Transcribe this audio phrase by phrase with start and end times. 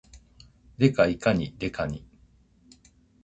[0.79, 2.03] デカいかに、デカニ